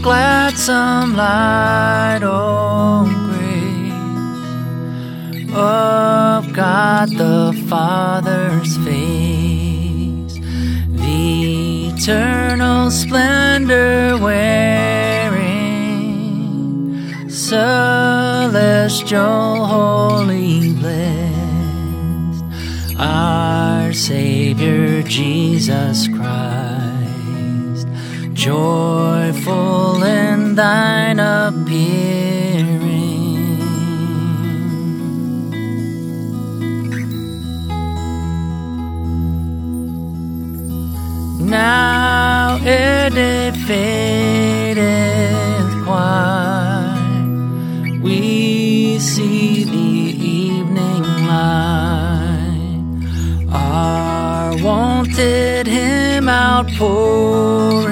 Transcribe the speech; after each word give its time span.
gladsome 0.00 1.16
light, 1.16 2.20
oh, 2.22 3.04
grace 3.26 3.92
of 5.54 6.52
God 6.52 7.10
the 7.10 7.52
Father's 7.68 8.76
face, 8.78 10.38
the 10.88 11.88
eternal 11.88 12.90
splendor 12.90 14.16
wearing, 14.18 15.50
celestial, 17.28 18.06
holy, 19.66 20.72
blessed, 20.74 22.44
our 22.98 23.92
Savior 23.92 25.02
Jesus 25.02 26.08
Christ 26.08 26.91
joyful 28.42 30.02
in 30.02 30.56
thine 30.56 31.20
appearing. 31.20 31.60
Now 41.38 42.58
it 42.64 43.54
fadeth 43.68 44.82
quite, 45.84 46.98
we 48.02 48.98
see 48.98 49.62
the 49.62 49.92
evening 50.18 51.04
light, 51.28 52.72
our 53.52 54.56
wonted 54.64 55.68
hymn 55.68 56.28
outpouring. 56.28 57.91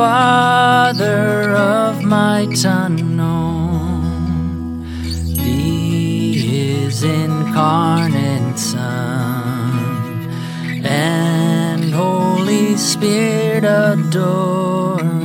Father 0.00 1.54
of 1.54 2.02
my 2.02 2.48
unknown, 2.64 4.00
Thee 5.36 6.38
His 6.38 7.02
incarnate 7.02 8.58
Son, 8.58 10.30
and 10.86 11.92
Holy 11.92 12.78
Spirit 12.78 13.64
adoring. 13.64 15.20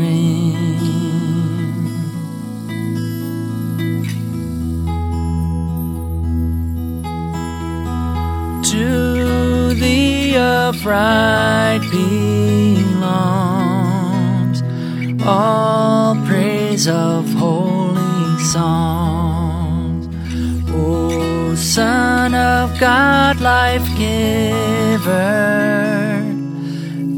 To 8.72 9.74
the 9.74 10.36
upright 10.36 11.80
belongs 11.90 13.55
all 15.28 16.16
praise 16.26 16.88
of 16.88 17.32
holy 17.34 18.40
songs. 18.44 20.08
O 20.72 21.56
Son 21.56 22.36
of 22.36 22.80
God, 22.80 23.42
life 23.42 23.88
giver, 23.98 25.02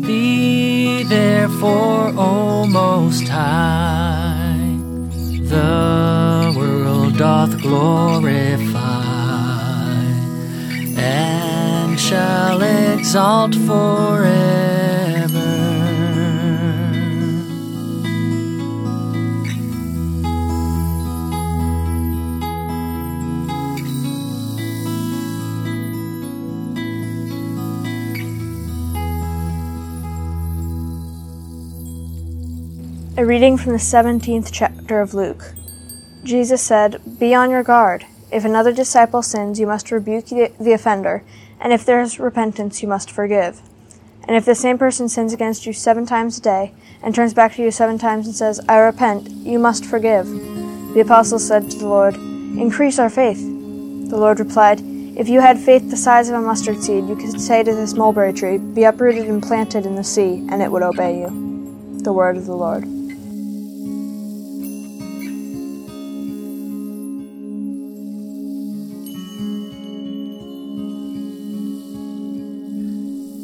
be 0.05 1.03
therefore, 1.03 2.13
O 2.15 2.65
Most 2.65 3.27
High, 3.27 4.77
the 5.49 6.53
world 6.57 7.17
doth 7.17 7.61
glorify 7.61 9.03
and 10.97 11.99
shall 11.99 12.61
exalt 12.61 13.53
forever. 13.55 14.86
A 33.19 33.25
reading 33.25 33.57
from 33.57 33.71
the 33.71 33.79
17th 33.79 34.49
chapter 34.51 35.01
of 35.01 35.15
Luke. 35.15 35.55
Jesus 36.23 36.61
said, 36.61 37.01
Be 37.19 37.33
on 37.33 37.49
your 37.49 37.63
guard. 37.63 38.05
If 38.31 38.45
another 38.45 38.71
disciple 38.71 39.23
sins, 39.23 39.59
you 39.59 39.65
must 39.65 39.89
rebuke 39.89 40.27
the 40.27 40.71
offender, 40.71 41.23
and 41.59 41.73
if 41.73 41.83
there 41.83 41.99
is 41.99 42.19
repentance, 42.19 42.83
you 42.83 42.87
must 42.87 43.09
forgive. 43.09 43.59
And 44.27 44.37
if 44.37 44.45
the 44.45 44.53
same 44.53 44.77
person 44.77 45.09
sins 45.09 45.33
against 45.33 45.65
you 45.65 45.73
seven 45.73 46.05
times 46.05 46.37
a 46.37 46.41
day, 46.41 46.73
and 47.01 47.15
turns 47.15 47.33
back 47.33 47.55
to 47.55 47.63
you 47.63 47.71
seven 47.71 47.97
times 47.97 48.27
and 48.27 48.35
says, 48.35 48.61
I 48.69 48.77
repent, 48.77 49.31
you 49.31 49.57
must 49.57 49.83
forgive. 49.83 50.27
The 50.93 51.01
apostles 51.03 51.47
said 51.47 51.71
to 51.71 51.79
the 51.79 51.87
Lord, 51.87 52.13
Increase 52.13 52.99
our 52.99 53.09
faith. 53.09 53.39
The 53.39 54.17
Lord 54.17 54.39
replied, 54.39 54.79
If 54.79 55.27
you 55.27 55.41
had 55.41 55.57
faith 55.57 55.89
the 55.89 55.97
size 55.97 56.29
of 56.29 56.35
a 56.35 56.41
mustard 56.41 56.83
seed, 56.83 57.09
you 57.09 57.15
could 57.15 57.41
say 57.41 57.63
to 57.63 57.73
this 57.73 57.95
mulberry 57.95 58.31
tree, 58.31 58.59
Be 58.59 58.83
uprooted 58.83 59.27
and 59.27 59.41
planted 59.41 59.87
in 59.87 59.95
the 59.95 60.03
sea, 60.03 60.45
and 60.51 60.61
it 60.61 60.71
would 60.71 60.83
obey 60.83 61.17
you. 61.21 61.99
The 62.03 62.13
word 62.13 62.37
of 62.37 62.45
the 62.45 62.55
Lord. 62.55 62.96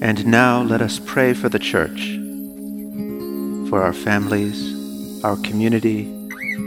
And 0.04 0.28
now 0.28 0.62
let 0.62 0.82
us 0.82 1.00
pray 1.00 1.34
for 1.34 1.48
the 1.48 1.58
church, 1.58 2.20
for 3.70 3.82
our 3.82 3.94
families, 3.94 5.24
our 5.24 5.38
community, 5.38 6.12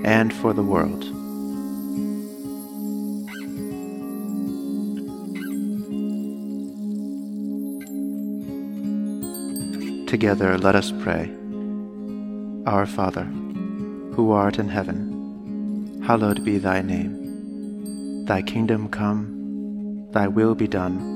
and 0.07 0.33
for 0.33 0.55
the 0.55 0.63
world. 0.63 1.03
Together 10.09 10.57
let 10.57 10.75
us 10.75 10.91
pray. 11.03 11.31
Our 12.65 12.87
Father, 12.87 13.25
who 14.15 14.33
art 14.33 14.59
in 14.59 14.71
heaven, 14.71 16.03
hallowed 16.07 16.43
be 16.43 16.57
thy 16.57 16.81
name. 16.81 18.25
Thy 18.25 18.41
kingdom 18.41 18.89
come, 18.89 20.09
thy 20.13 20.27
will 20.27 20.55
be 20.55 20.67
done, 20.67 21.16